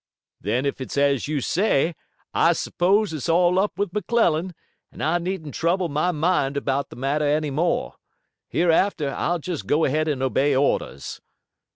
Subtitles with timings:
[0.39, 1.93] "Then if it's as you say
[2.33, 4.55] I suppose it's all up with McClellan,
[4.91, 7.97] and I needn't trouble my mind about the matter any more.
[8.49, 11.21] Hereafter I'll just go ahead and obey orders."